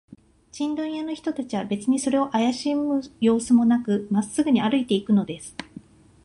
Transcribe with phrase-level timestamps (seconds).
[0.51, 5.55] チンドン屋の人たちは、べつにそれをあやしむようすもなく、まっすぐに歩いていくのです。